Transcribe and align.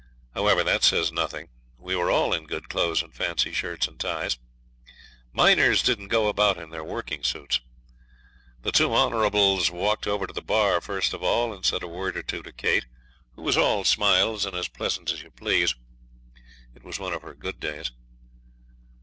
However, 0.33 0.63
that 0.63 0.81
says 0.83 1.11
nothing; 1.11 1.49
we 1.77 1.95
were 1.95 2.09
all 2.09 2.33
in 2.33 2.47
good 2.47 2.69
clothes 2.69 3.03
and 3.03 3.13
fancy 3.13 3.51
shirts 3.53 3.87
and 3.87 3.99
ties. 3.99 4.39
Miners 5.31 5.83
don't 5.83 6.07
go 6.07 6.27
about 6.27 6.57
in 6.57 6.71
their 6.71 6.83
working 6.83 7.21
suits. 7.23 7.59
The 8.63 8.71
two 8.71 8.95
Honourables 8.95 9.69
walked 9.69 10.07
over 10.07 10.25
to 10.25 10.33
the 10.33 10.41
bar 10.41 10.81
first 10.81 11.13
of 11.13 11.21
all, 11.21 11.53
and 11.53 11.63
said 11.63 11.83
a 11.83 11.87
word 11.87 12.17
or 12.17 12.23
two 12.23 12.41
to 12.41 12.51
Kate, 12.51 12.87
who 13.35 13.43
was 13.43 13.57
all 13.57 13.83
smiles 13.83 14.43
and 14.43 14.55
as 14.55 14.67
pleasant 14.69 15.11
as 15.11 15.21
you 15.21 15.29
please. 15.29 15.75
It 16.73 16.81
was 16.83 16.97
one 16.97 17.13
of 17.13 17.21
her 17.21 17.35
good 17.35 17.59
days. 17.59 17.91